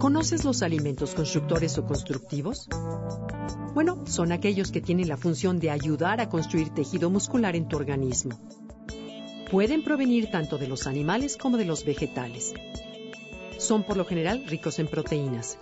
¿Conoces 0.00 0.46
los 0.46 0.62
alimentos 0.62 1.14
constructores 1.14 1.76
o 1.76 1.84
constructivos? 1.84 2.66
Bueno, 3.74 4.02
son 4.06 4.32
aquellos 4.32 4.72
que 4.72 4.80
tienen 4.80 5.08
la 5.08 5.18
función 5.18 5.60
de 5.60 5.68
ayudar 5.68 6.22
a 6.22 6.30
construir 6.30 6.70
tejido 6.70 7.10
muscular 7.10 7.54
en 7.54 7.68
tu 7.68 7.76
organismo. 7.76 8.40
Pueden 9.50 9.84
provenir 9.84 10.30
tanto 10.30 10.56
de 10.56 10.68
los 10.68 10.86
animales 10.86 11.36
como 11.36 11.58
de 11.58 11.66
los 11.66 11.84
vegetales. 11.84 12.54
Son 13.58 13.82
por 13.82 13.98
lo 13.98 14.06
general 14.06 14.46
ricos 14.46 14.78
en 14.78 14.88
proteínas. 14.88 15.58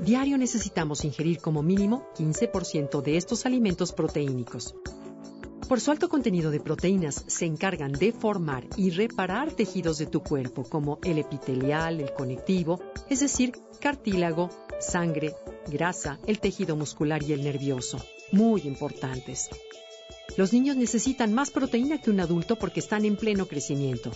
Diario 0.00 0.38
necesitamos 0.38 1.04
ingerir 1.04 1.38
como 1.38 1.62
mínimo 1.62 2.08
15% 2.18 3.00
de 3.00 3.16
estos 3.16 3.46
alimentos 3.46 3.92
proteínicos. 3.92 4.74
Por 5.72 5.80
su 5.80 5.90
alto 5.90 6.10
contenido 6.10 6.50
de 6.50 6.60
proteínas, 6.60 7.24
se 7.28 7.46
encargan 7.46 7.92
de 7.92 8.12
formar 8.12 8.66
y 8.76 8.90
reparar 8.90 9.52
tejidos 9.52 9.96
de 9.96 10.04
tu 10.04 10.22
cuerpo, 10.22 10.64
como 10.64 10.98
el 11.02 11.16
epitelial, 11.16 11.98
el 11.98 12.12
conectivo, 12.12 12.78
es 13.08 13.20
decir, 13.20 13.54
cartílago, 13.80 14.50
sangre, 14.80 15.34
grasa, 15.68 16.18
el 16.26 16.40
tejido 16.40 16.76
muscular 16.76 17.22
y 17.22 17.32
el 17.32 17.42
nervioso. 17.42 18.04
Muy 18.32 18.60
importantes. 18.66 19.48
Los 20.36 20.52
niños 20.52 20.76
necesitan 20.76 21.32
más 21.32 21.50
proteína 21.50 21.96
que 22.02 22.10
un 22.10 22.20
adulto 22.20 22.56
porque 22.56 22.80
están 22.80 23.06
en 23.06 23.16
pleno 23.16 23.46
crecimiento. 23.46 24.10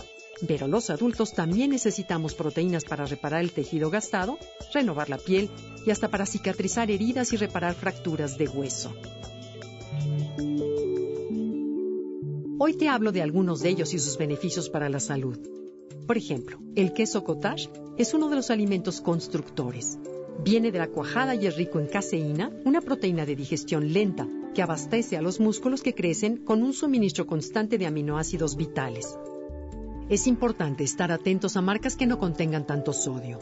Pero 0.47 0.67
los 0.67 0.91
adultos 0.91 1.33
también 1.33 1.71
necesitamos 1.71 2.35
proteínas 2.35 2.83
para 2.83 3.07
reparar 3.07 3.41
el 3.41 3.51
tejido 3.51 3.89
gastado, 3.89 4.37
renovar 4.75 5.09
la 5.09 5.17
piel 5.17 5.49
y 5.87 5.89
hasta 5.89 6.09
para 6.09 6.27
cicatrizar 6.27 6.91
heridas 6.91 7.33
y 7.33 7.37
reparar 7.37 7.73
fracturas 7.73 8.37
de 8.37 8.47
hueso. 8.47 8.93
Hoy 12.59 12.73
te 12.73 12.89
hablo 12.89 13.11
de 13.11 13.21
algunos 13.21 13.59
de 13.59 13.69
ellos 13.69 13.93
y 13.93 13.99
sus 13.99 14.17
beneficios 14.17 14.67
para 14.71 14.89
la 14.89 14.99
salud. 14.99 15.37
Por 16.07 16.17
ejemplo, 16.17 16.57
el 16.75 16.91
queso 16.91 17.23
cottage 17.23 17.69
es 17.99 18.15
uno 18.15 18.29
de 18.29 18.35
los 18.35 18.49
alimentos 18.49 18.99
constructores. 18.99 19.99
Viene 20.43 20.71
de 20.71 20.79
la 20.79 20.87
cuajada 20.87 21.35
y 21.35 21.45
es 21.45 21.55
rico 21.55 21.79
en 21.79 21.85
caseína, 21.85 22.51
una 22.65 22.81
proteína 22.81 23.27
de 23.27 23.35
digestión 23.35 23.93
lenta 23.93 24.27
que 24.55 24.63
abastece 24.63 25.17
a 25.17 25.21
los 25.21 25.39
músculos 25.39 25.83
que 25.83 25.93
crecen 25.93 26.37
con 26.37 26.63
un 26.63 26.73
suministro 26.73 27.27
constante 27.27 27.77
de 27.77 27.85
aminoácidos 27.85 28.55
vitales. 28.55 29.15
Es 30.09 30.25
importante 30.25 30.83
estar 30.83 31.11
atentos 31.11 31.57
a 31.57 31.61
marcas 31.61 31.95
que 31.95 32.07
no 32.07 32.17
contengan 32.17 32.65
tanto 32.65 32.91
sodio. 32.91 33.37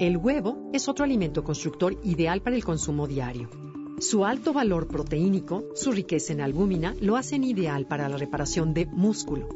El 0.00 0.16
huevo 0.16 0.70
es 0.72 0.88
otro 0.88 1.04
alimento 1.04 1.44
constructor 1.44 2.00
ideal 2.04 2.40
para 2.40 2.56
el 2.56 2.64
consumo 2.64 3.06
diario. 3.06 3.50
Su 4.00 4.24
alto 4.24 4.52
valor 4.52 4.86
proteínico, 4.86 5.64
su 5.74 5.90
riqueza 5.90 6.32
en 6.32 6.40
albúmina, 6.40 6.94
lo 7.00 7.16
hacen 7.16 7.42
ideal 7.42 7.86
para 7.86 8.08
la 8.08 8.16
reparación 8.16 8.72
de 8.72 8.86
músculo. 8.86 9.48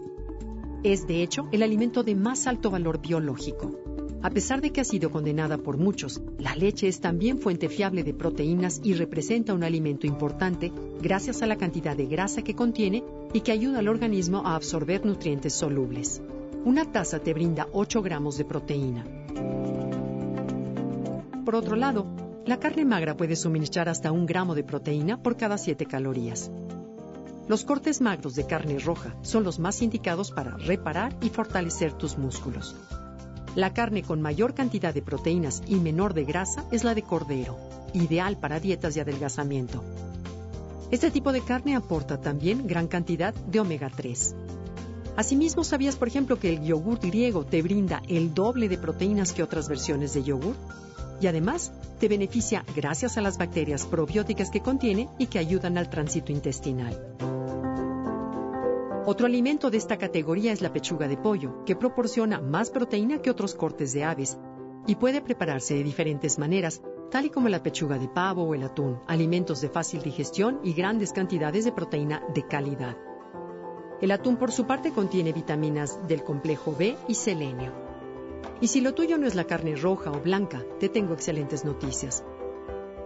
Es, 0.83 1.07
de 1.07 1.23
hecho, 1.23 1.47
el 1.53 1.63
alimento 1.63 2.03
de 2.03 2.17
más 2.17 2.49
alto 2.49 2.69
valor 2.69 3.01
biológico. 3.01 3.71
A 4.21 4.31
pesar 4.31 4.61
de 4.61 4.71
que 4.71 4.81
ha 4.81 4.85
sido 4.85 5.13
condenada 5.13 5.59
por 5.59 5.77
muchos, 5.79 6.21
la 6.39 6.57
leche 6.57 6.89
es 6.89 7.01
también 7.01 7.39
fuente 7.39 7.69
fiable 7.69 8.03
de 8.03 8.15
proteínas 8.15 8.81
y 8.83 8.95
representa 8.95 9.55
un 9.55 9.63
alimento 9.63 10.09
importante 10.09 10.73
gracias 11.01 11.43
a 11.43 11.47
la 11.47 11.57
cantidad 11.57 11.97
de 11.97 12.07
grasa 12.07 12.43
que 12.43 12.57
contiene 12.57 13.05
y 13.33 13.43
que 13.43 13.53
ayuda 13.53 13.79
al 13.79 13.89
organismo 13.89 14.43
a 14.45 14.57
absorber 14.57 15.07
nutrientes 15.07 15.53
solubles. 15.53 16.21
Una 16.65 16.91
taza 16.91 17.21
te 17.21 17.33
brinda 17.33 17.69
8 17.73 18.03
gramos 18.03 18.39
de 18.39 18.45
proteína. 18.45 19.05
Por 21.45 21.55
otro 21.55 21.77
lado, 21.77 22.07
la 22.45 22.59
carne 22.59 22.85
magra 22.85 23.17
puede 23.17 23.37
suministrar 23.37 23.89
hasta 23.89 24.11
un 24.11 24.27
gramo 24.27 24.55
de 24.55 24.65
proteína 24.65 25.23
por 25.23 25.37
cada 25.37 25.59
7 25.59 25.87
calorías. 25.87 26.51
Los 27.49 27.65
cortes 27.65 28.01
magros 28.01 28.35
de 28.35 28.47
carne 28.47 28.79
roja 28.79 29.15
son 29.23 29.45
los 29.45 29.59
más 29.59 29.83
indicados 29.83 30.31
para 30.31 30.57
reparar 30.57 31.15
y 31.21 31.29
fortalecer 31.29 31.93
tus 31.93 32.19
músculos. 32.19 32.75
La 33.55 33.75
carne 33.75 34.03
con 34.03 34.23
mayor 34.23 34.55
cantidad 34.55 34.95
de 34.95 35.03
proteínas 35.03 35.63
y 35.67 35.77
menor 35.77 36.15
de 36.15 36.25
grasa 36.25 36.65
es 36.73 36.85
la 36.85 36.95
de 36.95 37.03
cordero, 37.03 37.59
ideal 37.93 38.39
para 38.39 38.61
dietas 38.61 38.95
de 38.95 39.03
adelgazamiento. 39.03 39.85
Este 40.91 41.11
tipo 41.11 41.33
de 41.33 41.43
carne 41.43 41.77
aporta 41.77 42.21
también 42.21 42.67
gran 42.67 42.89
cantidad 42.89 43.35
de 43.35 43.61
omega 43.61 43.91
3. 43.95 44.35
Asimismo, 45.17 45.63
¿sabías, 45.63 45.97
por 45.97 46.09
ejemplo, 46.09 46.39
que 46.39 46.49
el 46.49 46.63
yogur 46.63 46.99
griego 46.99 47.45
te 47.45 47.61
brinda 47.61 48.03
el 48.09 48.33
doble 48.35 48.69
de 48.69 48.79
proteínas 48.79 49.33
que 49.33 49.43
otras 49.43 49.69
versiones 49.69 50.15
de 50.15 50.23
yogur? 50.23 50.57
Y 51.23 51.29
además 51.29 51.73
te 52.01 52.09
beneficia 52.09 52.65
gracias 52.75 53.17
a 53.17 53.21
las 53.23 53.39
bacterias 53.39 53.87
probióticas 53.87 54.51
que 54.51 54.61
contiene 54.61 55.09
y 55.19 55.27
que 55.27 55.39
ayudan 55.39 55.79
al 55.79 55.89
tránsito 55.89 56.33
intestinal. 56.33 57.17
Otro 59.07 59.27
alimento 59.27 59.71
de 59.71 59.79
esta 59.79 59.99
categoría 59.99 60.53
es 60.53 60.63
la 60.63 60.73
pechuga 60.73 61.07
de 61.07 61.17
pollo, 61.17 61.65
que 61.65 61.77
proporciona 61.77 62.41
más 62.41 62.71
proteína 62.71 63.23
que 63.23 63.31
otros 63.31 63.55
cortes 63.55 63.93
de 63.93 64.05
aves 64.05 64.37
y 64.87 64.97
puede 64.97 65.21
prepararse 65.21 65.75
de 65.75 65.85
diferentes 65.85 66.39
maneras, 66.39 66.83
tal 67.11 67.27
y 67.27 67.31
como 67.31 67.49
la 67.49 67.63
pechuga 67.63 67.99
de 67.99 68.09
pavo 68.09 68.43
o 68.43 68.55
el 68.55 68.65
atún, 68.65 68.99
alimentos 69.07 69.61
de 69.61 69.69
fácil 69.69 70.03
digestión 70.03 70.61
y 70.65 70.73
grandes 70.73 71.13
cantidades 71.13 71.65
de 71.65 71.73
proteína 71.73 72.23
de 72.35 72.47
calidad. 72.47 72.97
El 74.01 74.11
atún 74.11 74.37
por 74.37 74.51
su 74.51 74.67
parte 74.67 74.91
contiene 74.91 75.33
vitaminas 75.33 76.01
del 76.09 76.25
complejo 76.25 76.75
B 76.77 76.97
y 77.07 77.15
selenio. 77.15 77.92
Y 78.63 78.69
si 78.69 78.81
lo 78.81 78.95
tuyo 78.95 79.19
no 79.19 79.27
es 79.27 79.35
la 79.35 79.43
carne 79.43 79.75
roja 79.75 80.13
o 80.13 80.21
blanca, 80.21 80.63
te 80.79 80.89
tengo 80.89 81.15
excelentes 81.15 81.65
noticias. 81.65 82.25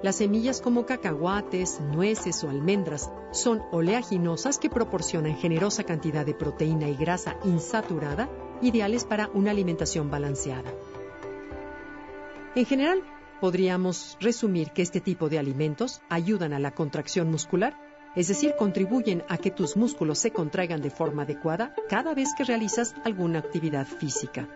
Las 0.02 0.16
semillas 0.16 0.60
como 0.60 0.84
cacahuates, 0.84 1.80
nueces 1.80 2.44
o 2.44 2.50
almendras 2.50 3.10
son 3.32 3.62
oleaginosas 3.72 4.58
que 4.58 4.68
proporcionan 4.68 5.34
generosa 5.34 5.84
cantidad 5.84 6.26
de 6.26 6.34
proteína 6.34 6.90
y 6.90 6.94
grasa 6.94 7.38
insaturada, 7.42 8.28
ideales 8.60 9.06
para 9.06 9.30
una 9.32 9.50
alimentación 9.50 10.10
balanceada. 10.10 10.70
En 12.54 12.66
general, 12.66 13.02
podríamos 13.40 14.18
resumir 14.20 14.72
que 14.72 14.82
este 14.82 15.00
tipo 15.00 15.30
de 15.30 15.38
alimentos 15.38 16.02
ayudan 16.10 16.52
a 16.52 16.58
la 16.58 16.72
contracción 16.72 17.30
muscular, 17.30 17.78
es 18.14 18.28
decir, 18.28 18.56
contribuyen 18.58 19.24
a 19.30 19.38
que 19.38 19.50
tus 19.50 19.74
músculos 19.74 20.18
se 20.18 20.32
contraigan 20.32 20.82
de 20.82 20.90
forma 20.90 21.22
adecuada 21.22 21.74
cada 21.88 22.12
vez 22.12 22.34
que 22.36 22.44
realizas 22.44 22.94
alguna 23.04 23.38
actividad 23.38 23.86
física. 23.86 24.50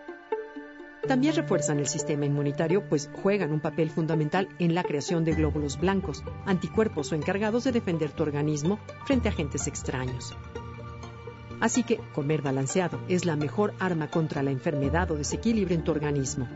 También 1.07 1.35
refuerzan 1.35 1.79
el 1.79 1.87
sistema 1.87 2.25
inmunitario, 2.25 2.87
pues 2.87 3.09
juegan 3.21 3.51
un 3.51 3.59
papel 3.59 3.89
fundamental 3.89 4.47
en 4.59 4.75
la 4.75 4.83
creación 4.83 5.25
de 5.25 5.33
glóbulos 5.33 5.79
blancos, 5.79 6.23
anticuerpos 6.45 7.11
o 7.11 7.15
encargados 7.15 7.63
de 7.63 7.71
defender 7.71 8.11
tu 8.11 8.23
organismo 8.23 8.79
frente 9.05 9.27
a 9.27 9.31
agentes 9.31 9.67
extraños. 9.67 10.35
Así 11.59 11.83
que 11.83 11.97
comer 12.13 12.41
balanceado 12.41 12.99
es 13.07 13.25
la 13.25 13.35
mejor 13.35 13.73
arma 13.79 14.09
contra 14.09 14.43
la 14.43 14.51
enfermedad 14.51 15.11
o 15.11 15.15
desequilibrio 15.15 15.77
en 15.77 15.83
tu 15.83 15.91
organismo. 15.91 16.47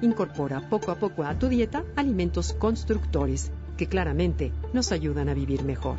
Incorpora 0.00 0.68
poco 0.68 0.90
a 0.90 0.96
poco 0.96 1.24
a 1.24 1.38
tu 1.38 1.48
dieta 1.48 1.84
alimentos 1.96 2.52
constructores 2.52 3.50
que 3.76 3.88
claramente 3.88 4.52
nos 4.72 4.92
ayudan 4.92 5.28
a 5.28 5.34
vivir 5.34 5.64
mejor. 5.64 5.98